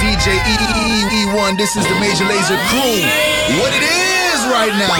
[0.00, 0.40] DJ
[1.12, 1.58] E1.
[1.58, 3.04] This is the Major Lazer crew.
[3.60, 4.96] What it is right now.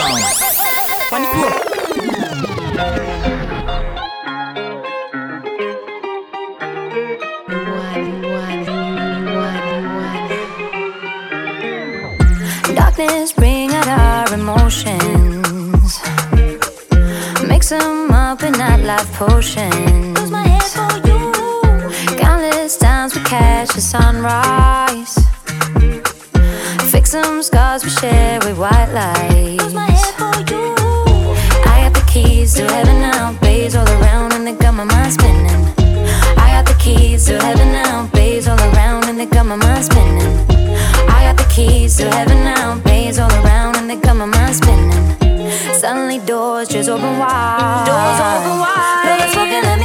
[12.75, 15.99] Darkness bring out our emotions.
[17.47, 20.13] Mix them up in that life potion.
[22.19, 24.70] Countless times we catch the sunrise.
[27.83, 29.73] We share with white lights.
[31.65, 35.13] I got the keys to heaven now, bays all around, and they got my mind
[35.13, 35.47] spinning.
[36.37, 39.85] I got the keys to heaven now, bays all around, and they got my mind
[39.85, 40.21] spinning.
[41.09, 44.55] I got the keys to heaven now, bays all around, and they got my mind
[44.55, 45.17] spinning.
[45.73, 47.85] Suddenly doors just open wide.
[47.87, 49.05] Doors open wide.
[49.07, 49.80] Love is smoking,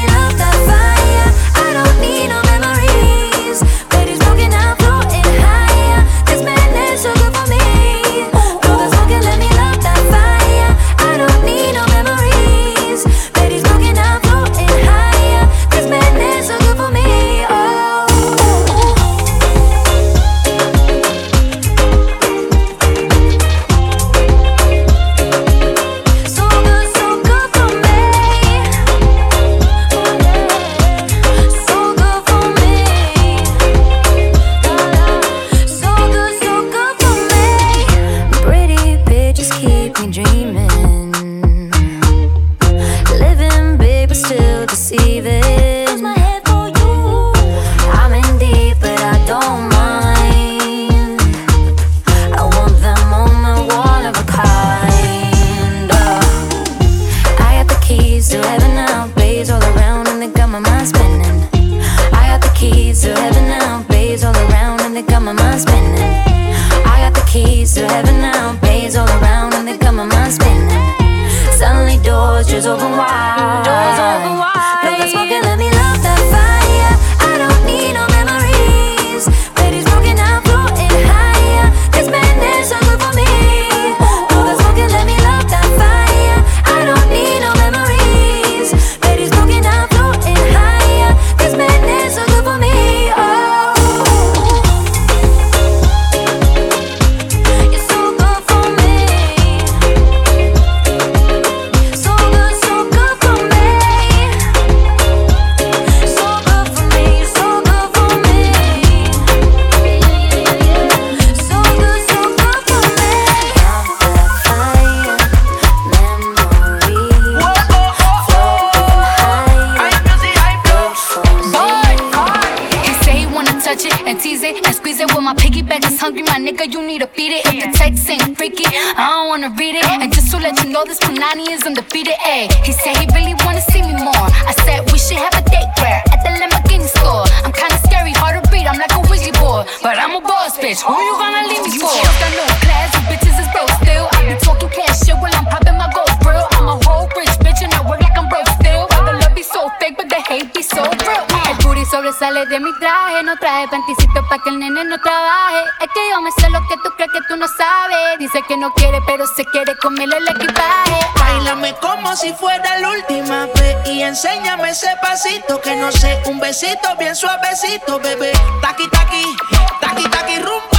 [155.81, 158.19] Es que yo me sé lo que tú crees que tú no sabes.
[158.19, 160.99] Dice que no quiere, pero se quiere comerle el equipaje.
[161.19, 166.41] Bailame como si fuera la última vez y enséñame ese pasito que no sé, un
[166.41, 168.33] besito bien suavecito, bebé.
[168.63, 169.37] Taqui taqui,
[169.81, 170.76] taqui taqui rumba.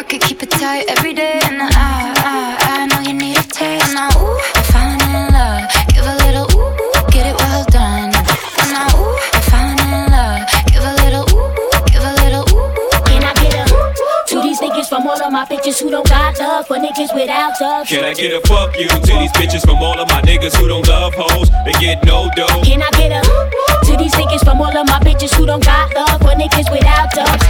[0.00, 1.38] Work it, keep it tight every day.
[1.44, 3.84] And I, I, I know you need a taste.
[3.84, 5.68] And now, ooh, I'm falling in love.
[5.92, 8.08] Give a little ooh, ooh, get it well done.
[8.08, 10.40] And now, ooh, I'm falling in love.
[10.72, 13.04] Give a little ooh, ooh, give a little ooh, ooh.
[13.12, 13.92] Can I get a ooh
[14.28, 17.60] to these niggas from all of my bitches who don't got love for niggas without
[17.60, 17.86] love?
[17.86, 20.68] Can I get a fuck you to these bitches from all of my niggas who
[20.68, 21.50] don't love hoes?
[21.66, 22.62] They get no dough.
[22.64, 25.62] Can I get a ooh to these niggas from all of my bitches who don't
[25.62, 27.49] got love for niggas without love?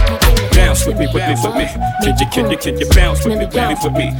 [0.91, 1.65] Bounce with me, with me, with me.
[2.03, 4.11] Can you, can you, can you bounce with me, with me, with me?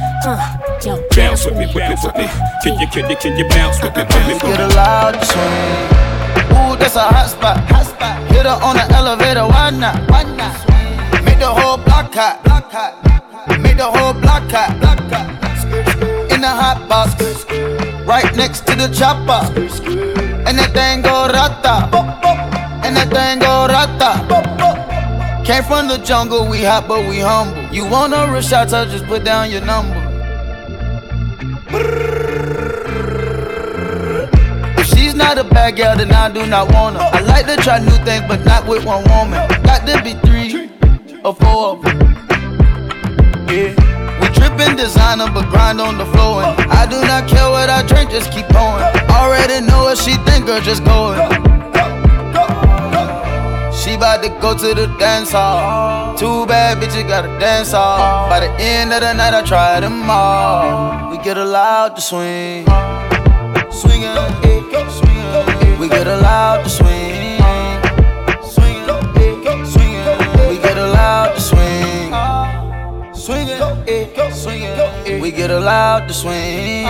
[1.14, 2.26] Bounce with me, with me, with me.
[2.62, 4.64] Can you, can you, can you bounce with me, with me, with Get me?
[4.64, 5.42] a loud tune.
[6.56, 7.58] Ooh, that's a hot spot.
[7.68, 8.32] Hot spot.
[8.32, 10.00] Hit her on the elevator, why not?
[10.10, 10.56] Why not?
[11.24, 12.42] Make the whole block hot.
[12.44, 13.60] Block hot.
[13.60, 14.80] Make the whole block hot.
[14.80, 16.32] Block hot.
[16.32, 17.12] In the hot box.
[18.06, 19.44] Right next to the chopper.
[20.48, 21.88] And that thing go rata.
[22.84, 24.71] And that thing go rata.
[25.44, 27.60] Came from the jungle, we hot but we humble.
[27.74, 29.98] You want a real shot, just put down your number.
[34.78, 37.02] If she's not a bad girl, then I do not want her.
[37.02, 39.48] I like to try new things, but not with one woman.
[39.64, 40.70] Got to be three
[41.24, 41.98] or four of them.
[43.48, 43.74] Yeah.
[44.20, 46.44] We trippin' designer, but grind on the floor.
[46.44, 48.84] And I do not care what I drink, just keep going.
[49.10, 51.51] Already know what she think, girl, just going.
[54.02, 56.16] She bout to go to the dance hall.
[56.16, 58.28] Two bad bitches gotta dance hall.
[58.28, 61.08] By the end of the night, I try them all.
[61.12, 62.64] We get allowed to swing.
[63.70, 64.12] Swingin',
[64.72, 65.78] go, swingin'.
[65.78, 67.38] We get allowed to swing.
[68.42, 70.48] Swingin', go, swingin'.
[70.50, 72.10] We get allowed to swing.
[73.14, 73.58] Swingin',
[74.16, 74.76] go, swingin'.
[75.06, 75.20] Go.
[75.22, 76.88] We get allowed to swing.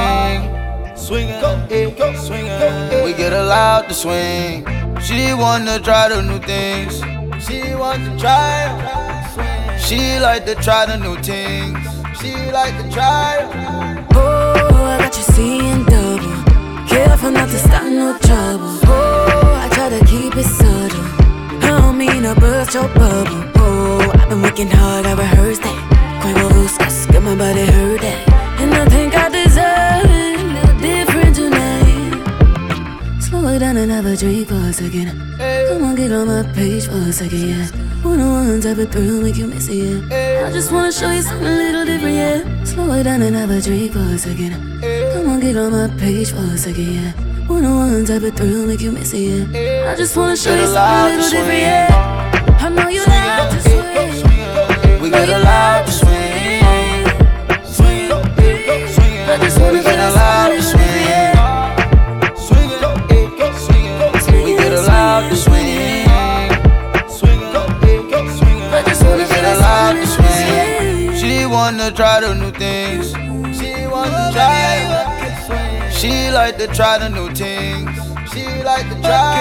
[0.97, 2.91] Swingin', go, swingin'.
[2.91, 3.05] Go.
[3.05, 4.82] We get allowed to swing.
[5.03, 6.95] She wanna try the new things.
[7.45, 9.77] She wants to try.
[9.77, 11.77] She like to try the new things.
[12.21, 13.49] She like to try.
[14.15, 16.33] Oh, I got you seeing double.
[16.89, 18.79] Careful not to start no trouble.
[18.87, 21.05] Oh, I try to keep it subtle.
[21.65, 23.12] I don't mean to burst your bubble.
[34.73, 35.09] A a second.
[35.69, 37.67] Come on, get on my page for a second, yeah.
[38.03, 40.47] One on one type of thrill make you miss it, yeah.
[40.47, 42.65] I just wanna show you something a little different, yeah.
[42.65, 44.53] Slow it down and have a drink for a second.
[45.13, 47.13] Come on, get on my page for a second, yeah.
[47.47, 49.93] One on one type of thrill make you miss it, yeah.
[49.93, 52.57] I just wanna show you something a little different, yeah.
[52.61, 55.03] I know you like to swing.
[55.03, 56.23] We get allowed to swing.
[59.33, 59.83] I just wanna
[71.63, 73.07] wanna try the new things.
[73.57, 75.91] She wanna try.
[75.97, 77.95] She like to try the new things.
[78.33, 79.37] She like to try.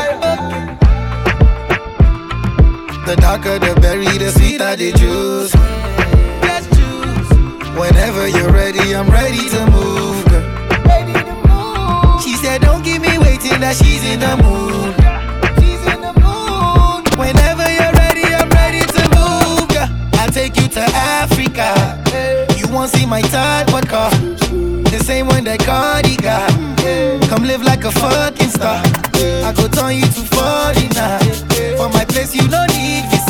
[3.08, 5.54] The darker the berry, the sweeter the juice.
[7.82, 10.24] Whenever you're ready, I'm ready to move.
[10.30, 12.20] girl.
[12.24, 15.11] She said, Don't keep me waiting, that she's in the mood.
[20.72, 22.00] To Africa.
[22.58, 24.10] You won't see my third vodka.
[24.90, 26.50] The same one that Cardi got.
[27.30, 28.82] Come live like a fucking star.
[29.16, 31.78] I go turn you to 49.
[31.78, 33.21] For my place, you don't need visa.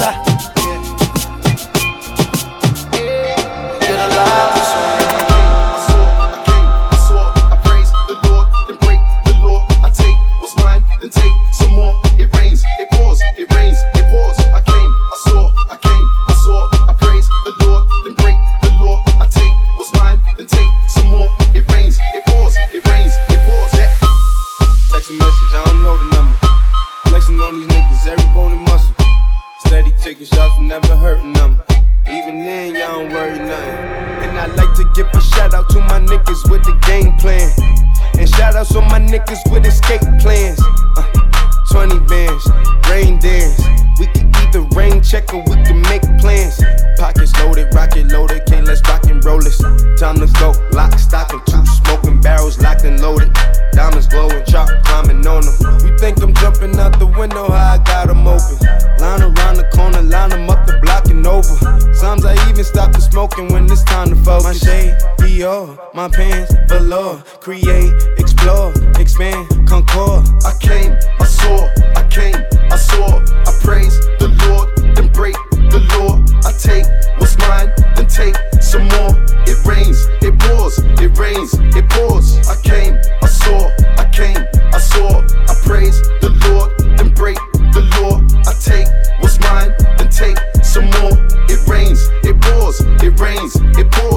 [65.41, 67.17] Dior, my pants, velour.
[67.39, 70.23] Create, explore, expand, concord.
[70.45, 72.35] I came, I saw, I came,
[72.69, 73.17] I saw,
[73.49, 75.33] I praise the Lord, then break
[75.73, 76.21] the law.
[76.45, 76.85] I take
[77.17, 79.17] what's mine, then take some more.
[79.49, 82.37] It rains, it pours, it rains, it pours.
[82.47, 83.65] I came, I saw,
[83.97, 86.69] I came, I saw, I praise the Lord,
[86.99, 87.39] then break
[87.73, 88.21] the law.
[88.45, 88.85] I take
[89.19, 91.17] what's mine, then take some more.
[91.49, 94.10] It rains, it pours, it rains, it pours.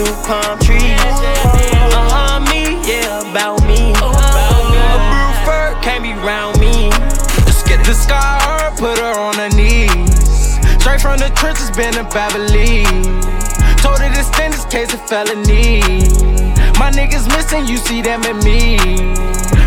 [0.00, 0.80] Apartments, palm trees.
[1.92, 3.92] Uh-huh, me, yeah, about me.
[3.92, 6.90] A blue fur can't be round me.
[7.84, 10.58] The scar, put her on her knees.
[10.80, 12.84] Straight from the trenches, been to Beverly.
[13.82, 15.80] Told her to stand this case of felony.
[16.78, 18.78] My niggas missing, you see them in me.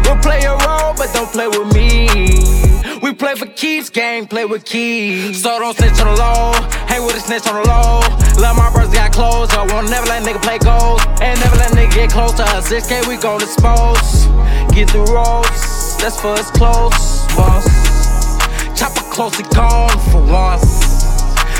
[0.06, 2.73] We'll play a role, but don't play with me.
[3.14, 5.44] We play for keeps, game play with keys.
[5.44, 6.54] So don't snitch on the low,
[6.90, 8.02] hang with a snitch on the low.
[8.42, 11.00] Love my brothers got close, I won't never let nigga play goals.
[11.22, 12.74] And never let nigga get close to us.
[12.74, 14.26] 6K, we gon' dispose.
[14.74, 17.70] Get the roads, that's for us close, boss.
[18.74, 21.06] Chopper close and gone for once.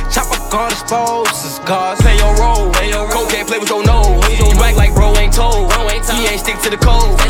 [0.10, 2.02] Chop Chopper gone exposed, it's cause.
[2.02, 2.74] Play your role.
[3.14, 4.26] Cocaine play with your nose.
[4.42, 5.70] You act like bro ain't told.
[6.18, 7.23] He ain't stick to the code.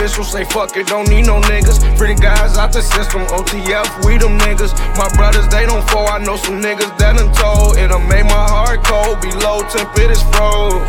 [0.00, 1.78] Official, say fuck it, don't need no niggas.
[1.98, 4.72] Pretty guys out the system, OTF, we them niggas.
[4.96, 7.76] My brothers, they don't fall, I know some niggas that done told.
[7.76, 10.88] It'll make my heart cold, below temp, it is froze.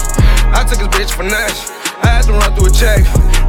[0.56, 1.72] I took his bitch for next.
[2.00, 3.04] I had to run through a check.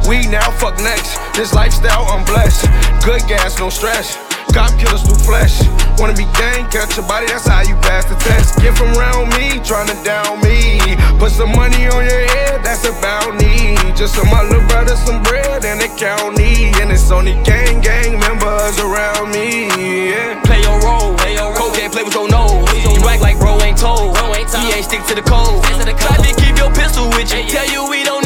[0.07, 1.15] We now fuck next.
[1.35, 2.67] This lifestyle, I'm blessed.
[3.05, 4.17] Good gas, no stress.
[4.51, 5.82] Cop killers through flesh.
[5.99, 8.59] Wanna be gang, catch your body, that's how you pass the test.
[8.59, 10.79] Get from around me, tryna down me.
[11.19, 13.77] Put some money on your head, that's about me.
[13.95, 16.73] Just some my little brother some bread and a county.
[16.81, 19.69] And it's only gang, gang members around me.
[19.77, 20.41] Yeah.
[20.43, 21.15] Play your role.
[21.15, 21.71] play your role.
[21.71, 22.67] Cocaine play with your nose.
[22.73, 24.17] You act like bro ain't told.
[24.17, 25.63] He ain't stick to the code.
[25.63, 27.47] Try to keep your pistol with you.
[27.49, 28.22] Tell you we don't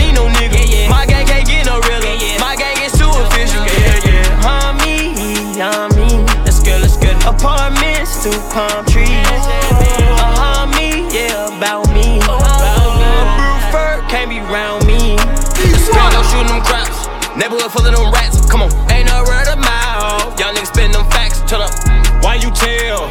[8.27, 9.07] Two palm trees.
[9.07, 12.19] Uh-huh, me, yeah, about me.
[12.19, 15.15] A fur can't be round me.
[15.15, 17.07] Gang no shooting them craps.
[17.39, 18.43] Neighborhood full of them rats.
[18.51, 20.35] Come on, ain't no word of mouth.
[20.35, 21.39] Y'all niggas spin them facts.
[21.47, 21.71] Turn up.
[22.19, 23.07] Why you tell?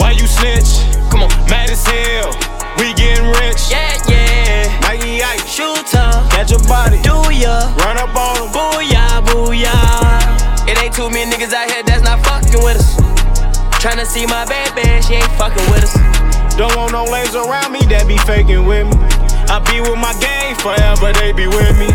[0.00, 0.80] Why you snitch?
[1.12, 1.30] Come on.
[1.52, 2.32] Mad as hell.
[2.80, 3.68] We getting rich.
[3.68, 4.72] Yeah, yeah.
[4.80, 6.08] Nike Ike, Shooter.
[6.32, 7.04] catch your body.
[7.04, 7.76] Do ya?
[7.84, 8.56] Run up on them.
[8.56, 10.64] Booyah, booyah.
[10.64, 12.35] It ain't too many niggas out here that's not us.
[13.86, 15.94] Tryna see my baby, she ain't fucking with us.
[16.58, 18.98] Don't want no lanes around me that be faking with me.
[19.46, 21.86] I be with my gang forever, they be with me.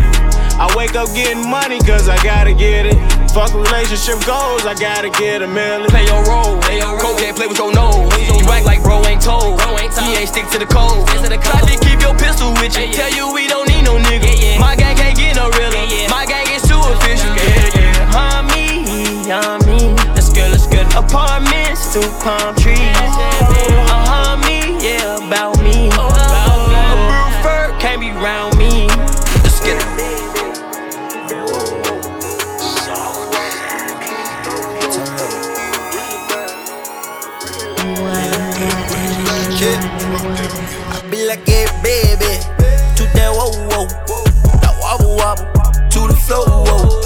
[0.56, 2.96] I wake up getting money cause I gotta get it.
[3.36, 5.92] Fuck relationship goals, I gotta get a million.
[5.92, 6.56] Play your role.
[6.96, 8.08] Cocaine play with your nose.
[8.40, 9.60] You act like bro ain't told.
[9.60, 11.04] He ain't stick to the code.
[11.04, 12.88] Try to keep your pistol with you.
[12.88, 14.56] Tell you we don't need no nigga.
[14.56, 15.84] My gang can't get no realer.
[16.08, 17.36] My gang is too official.
[17.36, 18.16] Yeah, yeah.
[18.16, 19.60] Huh, me, huh,
[20.94, 22.78] Apartments, two palm trees.
[22.78, 25.88] Uh-huh, me, yeah, about me.
[27.42, 28.86] Fur can't be round me.
[29.42, 30.12] Let's get it.
[40.90, 41.46] I be like,
[41.82, 42.36] baby.
[42.96, 43.86] To that whoa, whoa.
[44.60, 45.46] That wobble, wobble.
[45.90, 47.01] To the flow, whoa.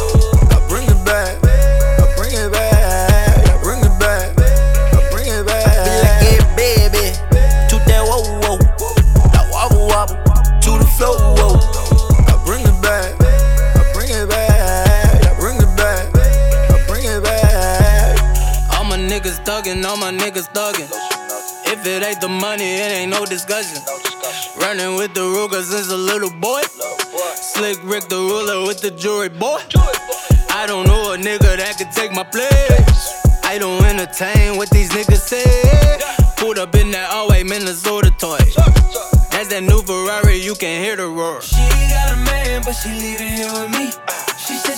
[23.37, 23.83] discussion.
[24.59, 26.62] Running with the Ruger since a little boy.
[27.35, 29.61] Slick Rick the ruler with the jewelry boy.
[30.49, 33.12] I don't know a nigga that could take my place.
[33.45, 35.45] I don't entertain what these niggas say.
[36.38, 38.38] Pulled up in that all white Minnesota toy.
[39.31, 41.43] That's that new Ferrari, you can hear the roar.
[41.43, 41.57] She
[41.93, 44.25] got a man, but she leaving here with me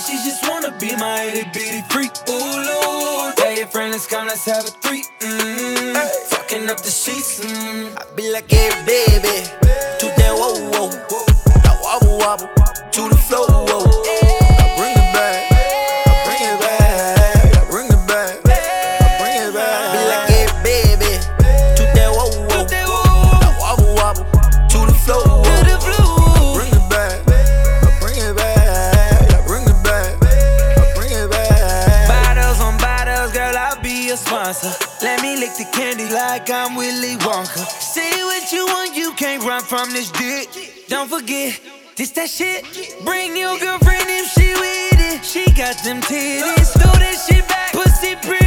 [0.09, 2.11] she just wanna be my itty bitty freak.
[2.29, 3.37] Ooh, Lord.
[3.37, 5.03] Tell your friend, let's come, let's have a three.
[5.19, 5.39] Mm.
[5.39, 5.95] Mm-hmm.
[5.95, 6.09] Hey.
[6.29, 7.39] Fucking up the sheets.
[7.39, 7.95] Mm.
[7.97, 9.45] I be like, hey, baby.
[9.99, 10.89] Do that, whoa, whoa.
[11.63, 12.49] That wobble, wobble.
[12.91, 13.45] To the floor.
[13.47, 14.18] whoa.
[36.39, 37.65] like I'm Willy Wonka.
[37.81, 40.47] Say what you want, you can't run from this dick.
[40.87, 41.59] Don't forget,
[41.95, 42.63] this that shit.
[43.03, 45.25] Bring your girlfriend if she with it.
[45.25, 46.71] She got them titties.
[46.79, 48.38] Throw that shit back, pussy pretty.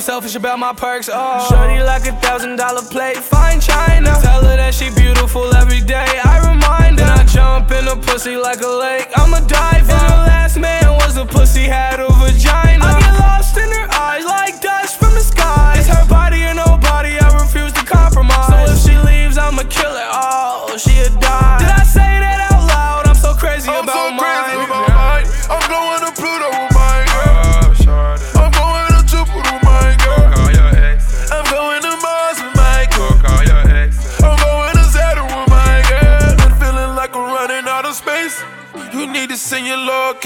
[0.00, 1.10] I'm selfish about my perks.
[1.12, 4.16] Oh, shorty like a thousand dollar plate, fine china.
[4.22, 6.08] Tell her that she beautiful every day.
[6.24, 7.04] I remind her.
[7.04, 9.08] And I jump in a pussy like a lake.
[9.14, 9.92] I'm a diver.
[9.92, 12.82] And the last man was a pussy had a vagina.
[12.82, 15.74] I get lost in her eyes like dust from the sky.
[15.76, 17.18] It's her body or nobody.
[17.18, 18.48] I refuse to compromise.
[18.48, 20.64] So if she leaves, I'ma kill it all.
[20.72, 20.78] Oh.
[20.78, 21.49] She'll die.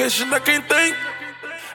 [0.04, 0.94] I can't think.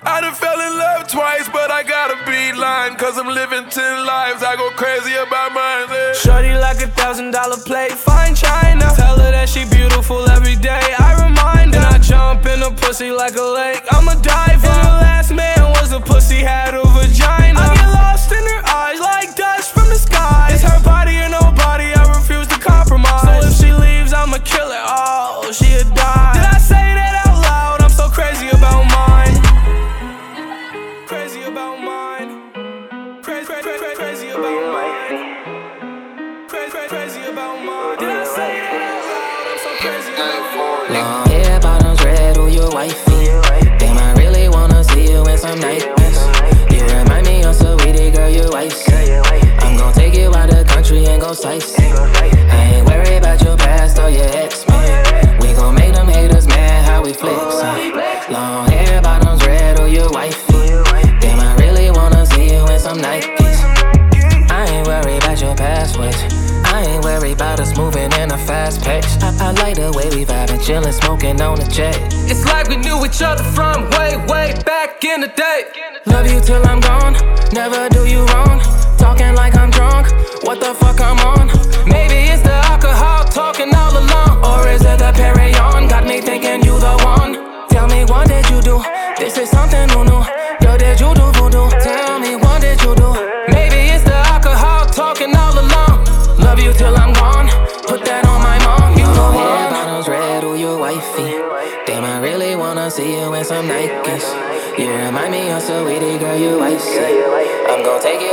[0.03, 2.95] I done fell in love twice, but I gotta be lying.
[2.95, 5.89] Cause I'm living ten lives, I go crazy about mine.
[5.89, 6.13] Yeah.
[6.13, 8.85] Shorty like a thousand dollar plate, fine china.
[8.95, 11.81] Tell her that she beautiful every day, I remind her.
[11.81, 13.78] And I jump in a pussy like a lake.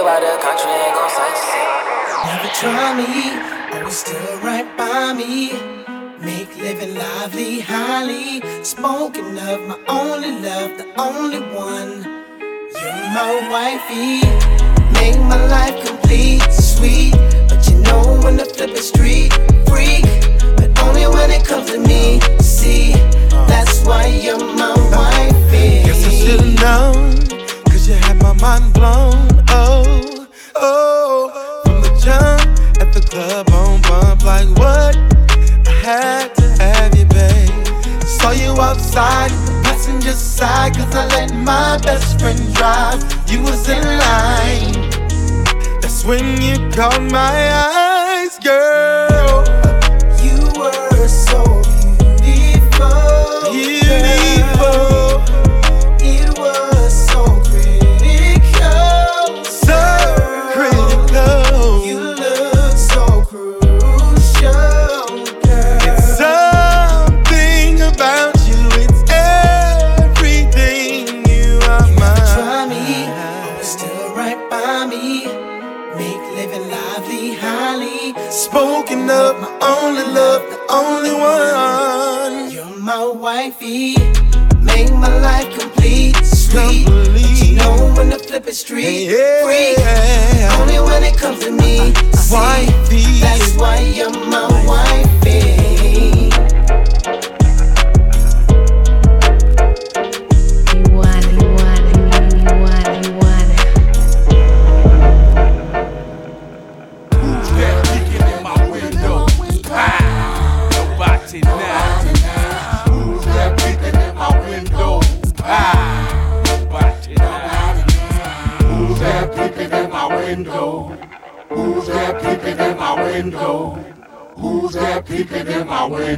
[0.06, 1.72] Gonna take you out the country and go sightseeing.
[2.26, 3.12] Never try me,
[3.76, 5.52] always still right by me.
[6.20, 9.60] Make living lively, highly spoken of.
[9.66, 12.04] My only love, the only one.
[12.78, 14.22] You're my wifey.
[14.94, 17.12] Make my life complete, sweet.
[17.48, 19.32] But you know when to flip a street,
[19.68, 20.06] freak.
[20.56, 22.20] But only when it comes to me.
[22.40, 22.92] See,
[23.48, 25.82] that's why you're my wifey.
[25.84, 26.85] Guess I should've known,
[79.46, 82.50] my only love, the only one.
[82.50, 83.94] You're my wifey.
[84.60, 86.86] Make my life complete, sweet.
[86.86, 89.08] But you know when to flip it street,
[89.44, 89.78] freak.
[90.58, 95.05] Only when it comes to me, see, That's why you're my wifey.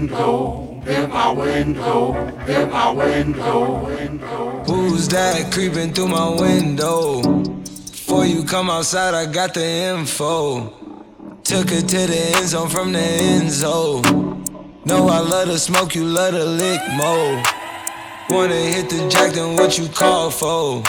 [0.09, 0.83] Window?
[0.87, 2.15] In my window,
[2.47, 4.65] in my window, window.
[4.67, 7.21] Who's that creeping through my window?
[7.21, 10.71] Before you come outside, I got the info.
[11.45, 14.45] Took her to the end zone from the end zone.
[14.87, 17.43] Know I love to smoke, you love to lick more.
[18.31, 20.83] Wanna hit the jack, then what you call for?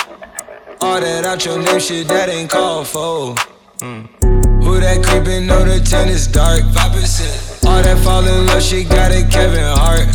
[0.82, 3.36] All that out your name shit, that ain't called for.
[3.80, 4.64] Mm.
[4.64, 6.62] Who that creepin', know the tent is dark.
[6.62, 7.49] 5%.
[7.80, 10.12] All that fall in love shit, got it Kevin Hart.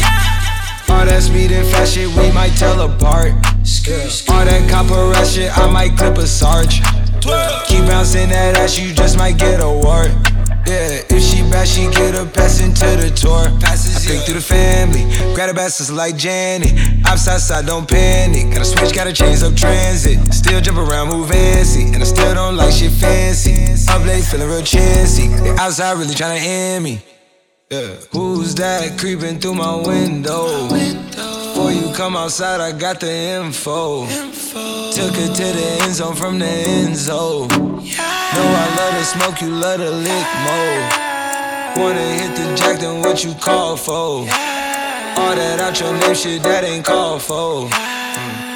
[0.92, 3.33] All that speed and fast shit, we might tell apart.
[3.33, 6.85] All that copper rat shit, I might clip a sarge.
[7.64, 10.12] Keep bouncing that ass, you just might get a wart.
[10.68, 13.48] Yeah, if she bad, she get a pass into the tour.
[13.64, 16.77] Passes, I pick through the family, grab the bastards like Janet.
[17.07, 18.53] Outside side, don't panic.
[18.53, 20.20] Gotta switch, gotta change up transit.
[20.35, 23.72] Still jump around, move fancy, and I still don't like shit fancy.
[23.88, 25.29] Up late, feeling real chancy.
[25.29, 27.00] They outside really tryna end me.
[27.70, 27.96] Yeah.
[28.12, 30.68] Who's that creeping through my window?
[30.68, 34.05] Before you come outside, I got the info.
[34.05, 37.48] Took her to the end zone from the end zone.
[37.48, 41.85] Know I love to smoke, you love to lick more.
[41.85, 44.29] Wanna hit the jack, then what you call for?
[45.16, 47.70] All that out your shit, that ain't called for.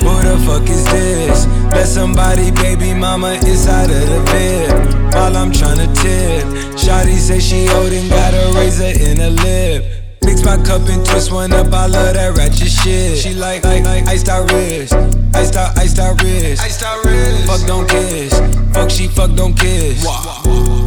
[0.09, 1.47] Who the fuck is this?
[1.77, 5.15] Let somebody, baby mama, inside of the bed.
[5.15, 6.47] While I'm tryna tip.
[6.81, 9.85] Shotty say she old and got a razor in her lip.
[10.25, 13.19] Mix my cup and twist one up, I love that ratchet shit.
[13.19, 14.95] She like, like, like iced out wrist.
[15.35, 16.63] Iced out, iced out wrist.
[16.63, 17.47] Iced out wrist.
[17.47, 18.33] Fuck, don't kiss.
[18.73, 20.05] Fuck, she fuck, don't kiss.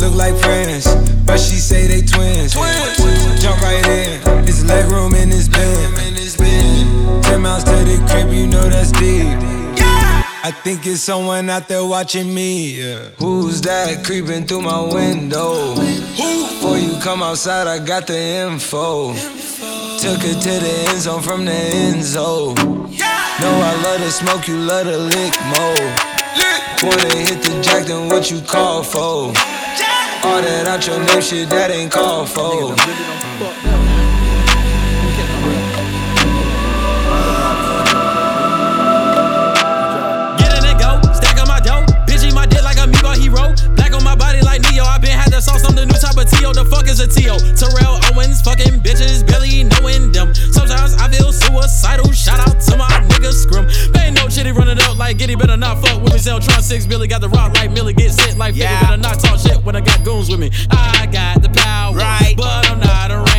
[0.01, 2.53] Look like friends, but she say they twins.
[2.53, 4.47] Jump right in.
[4.49, 6.11] It's leg room in this bed.
[7.39, 9.37] Miles to the crib, you know that's deep.
[10.43, 12.81] I think it's someone out there watching me.
[12.81, 13.09] yeah.
[13.19, 15.75] Who's that creeping through my window?
[15.75, 19.13] Before you come outside, I got the info.
[19.13, 22.55] Took her to the end zone from the end zone.
[22.55, 25.87] Know I love to smoke, you love to lick more.
[26.83, 29.33] Wanna hit the jack, then what you call for?
[30.23, 33.80] All that out your name shit, that ain't called for.
[46.91, 46.97] T.O.
[46.97, 47.37] The fuck is a T.O.
[47.55, 50.35] Terrell Owens, fucking bitches, barely knowing them.
[50.35, 52.11] Sometimes I feel suicidal.
[52.11, 53.67] Shout out to my nigga Scrum.
[53.95, 55.35] Ain't no chitty running up like Giddy.
[55.35, 56.19] Better not fuck with me.
[56.19, 57.93] Zeltron 6 Billy got the rock like Millie.
[57.93, 58.67] Get sent like Figure.
[58.81, 60.51] Better not talk shit when I got goons with me.
[60.69, 62.33] I got the power, right?
[62.35, 63.30] But I'm not a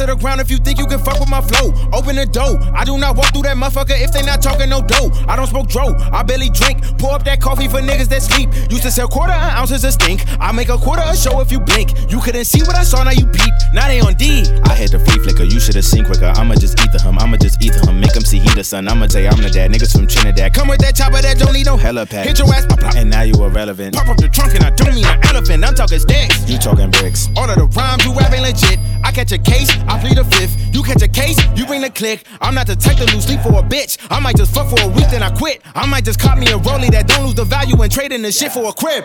[0.00, 1.76] to the ground if you think you can fuck with my flow.
[1.92, 2.56] Open the door.
[2.72, 5.12] I do not walk through that motherfucker if they not talking no dough.
[5.28, 5.92] I don't smoke dro.
[6.12, 6.80] I barely drink.
[6.96, 8.48] Pour up that coffee for niggas that sleep.
[8.70, 10.24] Used to sell quarter ounces of stink.
[10.40, 11.92] I make a quarter a show if you blink.
[12.10, 13.52] You couldn't see what I saw, now you peep.
[13.74, 14.48] Now they on D.
[14.64, 15.44] I had the free flicker.
[15.44, 16.32] You should've seen quicker.
[16.40, 17.18] I'ma just eat the hum.
[17.18, 18.00] I'ma just eat the hum.
[18.00, 18.88] Make them see he the son.
[18.88, 19.70] I'ma tell I'm the dad.
[19.70, 20.54] Niggas from Trinidad.
[20.54, 22.24] Come with that chopper that don't need no helipad.
[22.24, 22.96] Hit your ass, pop, pop.
[22.96, 23.94] And now you irrelevant.
[23.94, 25.64] Pop up the trunk and I don't mean an elephant.
[25.64, 26.48] I'm talking sticks.
[26.48, 27.28] You talking bricks.
[27.36, 28.78] All of the rhymes you rapping legit.
[29.04, 30.72] I catch a case, I plead the fifth.
[30.72, 32.24] You catch a case, you bring the click.
[32.40, 33.98] I'm not the type to lose sleep for a bitch.
[34.08, 35.62] I might just fuck for a week, then I quit.
[35.74, 38.22] I might just cop me a rollie that don't lose the value and trade in
[38.22, 39.04] the shit for a crib.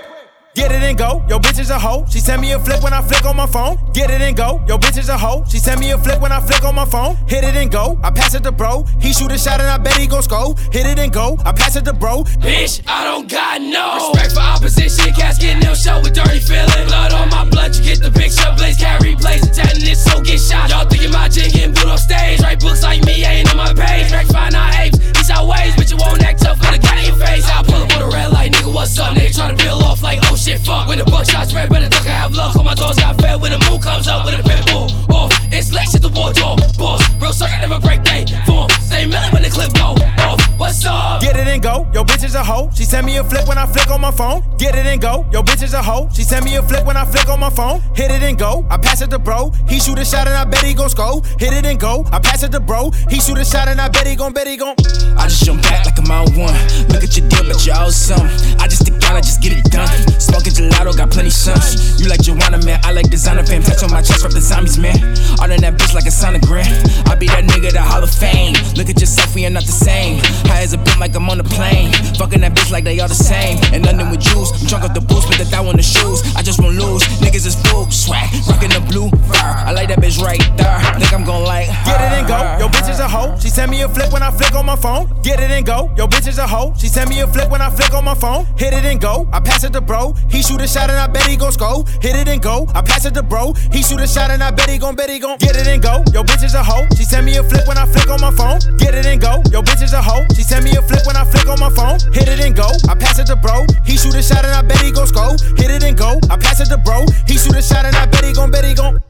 [0.56, 1.22] Get it and go.
[1.28, 2.06] Yo, bitch is a hoe.
[2.10, 3.78] She send me a flick when I flick on my phone.
[3.92, 4.64] Get it and go.
[4.70, 5.44] Yo, bitch is a hoe.
[5.50, 7.18] She send me a flick when I flick on my phone.
[7.28, 8.00] Hit it and go.
[8.02, 8.86] I pass it to bro.
[9.02, 10.56] He shoot a shot and I bet he gon' score.
[10.72, 11.38] Hit it and go.
[11.44, 12.24] I pass it to bro.
[12.40, 15.14] Bitch, I don't got no respect for opposition.
[15.14, 16.88] Cats getting no show with dirty feeling.
[16.88, 18.48] Blood on my blood, you get the picture.
[18.56, 20.70] Blaze carry blaze attacking it, so get shot.
[20.70, 22.40] Y'all thinking my jig getting put off stage.
[22.40, 24.08] Write books like me, ain't on my page.
[24.08, 25.00] Track find our apes.
[25.00, 27.44] These our ways, bitch, you won't act tough when the got in your face.
[27.44, 29.16] I pull up on a red light, nigga, what's up?
[29.16, 30.88] Nigga try to peel off like, oh shit, fuck.
[30.88, 32.56] When the buckshot spread, better duck, I have luck.
[32.58, 34.92] All my doors got fed when the moon comes up with a pit bull.
[35.16, 36.60] Off, it's legs at the wardrobe.
[36.78, 38.70] Boss, real sucker never break they form.
[38.84, 39.96] Stay million when the clip go
[40.28, 40.46] off.
[40.58, 41.22] What's up?
[41.22, 41.88] Get it and go.
[41.94, 42.70] Yo, bitch is a hoe.
[42.74, 44.42] She send me a flick when I flick on my phone.
[44.58, 45.26] Get it and go.
[45.32, 46.10] Yo, bitch is a hoe.
[46.14, 47.82] She send me a flick when I flick on my phone.
[47.94, 48.66] Hit it and go.
[48.70, 49.52] I pass it to bro.
[49.68, 51.22] He shoot a shot and I bet he gon' score.
[51.40, 52.06] Hit it and go.
[52.12, 52.92] I pass it to bro.
[53.10, 54.76] He shoot a shot and I bet he gon' bet he gon'
[55.18, 56.56] I just jump back like I'm out one.
[56.88, 58.28] Look at your deal, but you're awesome.
[58.60, 59.88] I just stick out, I just get it done.
[60.20, 61.95] Smoking gelato, got plenty sons.
[62.06, 62.80] You like Joanna, man.
[62.84, 63.64] I like designer fam.
[63.64, 64.94] Touch on my chest, rep the zombies, man.
[65.42, 66.70] All in that bitch like a sonogram.
[67.10, 68.54] I be that nigga, the Hall of Fame.
[68.78, 70.22] Look at yourself, we are not the same.
[70.46, 71.92] High as a bit like I'm on a plane.
[72.22, 73.58] Fucking that bitch like they all the same.
[73.74, 76.22] In London with juice, I'm drunk off the boost, but the thou on the shoes.
[76.36, 77.02] I just won't lose.
[77.26, 79.42] Niggas is full swag, rocking the blue fur.
[79.66, 80.78] I like that bitch right there.
[81.02, 81.66] Think I'm gon' like.
[81.90, 82.38] Get it and go.
[82.62, 83.34] Yo, bitch is a hoe.
[83.42, 85.10] She send me a flick when I flick on my phone.
[85.24, 85.90] Get it and go.
[85.98, 86.76] Yo, bitch is a hoe.
[86.78, 88.46] She send me a flick when I flick on my phone.
[88.62, 89.28] Hit it and go.
[89.34, 90.14] I pass it to bro.
[90.30, 91.84] He shoot a shot and I bet he gon' score.
[92.02, 92.68] Hit it and go.
[92.74, 93.54] I pass it to bro.
[93.72, 95.82] He shoot a shot and I bet he gon' bet he gon' get it and
[95.82, 96.04] go.
[96.14, 96.88] Yo, bitch is a hoe.
[96.98, 98.60] She send me a flip when I flick on my phone.
[98.78, 99.42] Get it and go.
[99.52, 100.26] Yo, bitch is a hoe.
[100.36, 102.00] She send me a flip when I flick on my phone.
[102.14, 102.68] Hit it and go.
[102.90, 103.66] I pass it to bro.
[103.86, 105.36] He shoot a shot and I bet he gon' score.
[105.58, 106.20] Hit it and go.
[106.30, 107.06] I pass it to bro.
[107.28, 109.05] He shoot a shot and I bet he gon' bet he gon'